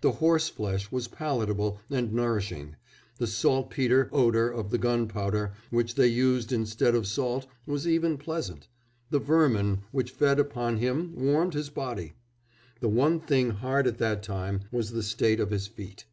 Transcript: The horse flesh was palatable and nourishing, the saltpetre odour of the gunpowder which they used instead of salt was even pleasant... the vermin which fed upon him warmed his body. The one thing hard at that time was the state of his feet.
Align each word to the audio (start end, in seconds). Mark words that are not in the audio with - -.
The 0.00 0.12
horse 0.12 0.48
flesh 0.48 0.90
was 0.90 1.06
palatable 1.06 1.80
and 1.90 2.10
nourishing, 2.10 2.76
the 3.18 3.26
saltpetre 3.26 4.08
odour 4.10 4.48
of 4.48 4.70
the 4.70 4.78
gunpowder 4.78 5.52
which 5.68 5.96
they 5.96 6.06
used 6.06 6.50
instead 6.50 6.94
of 6.94 7.06
salt 7.06 7.46
was 7.66 7.86
even 7.86 8.16
pleasant... 8.16 8.68
the 9.10 9.18
vermin 9.18 9.80
which 9.92 10.12
fed 10.12 10.38
upon 10.40 10.78
him 10.78 11.14
warmed 11.14 11.52
his 11.52 11.68
body. 11.68 12.14
The 12.80 12.88
one 12.88 13.20
thing 13.20 13.50
hard 13.50 13.86
at 13.86 13.98
that 13.98 14.22
time 14.22 14.62
was 14.72 14.92
the 14.92 15.02
state 15.02 15.40
of 15.40 15.50
his 15.50 15.66
feet. 15.66 16.06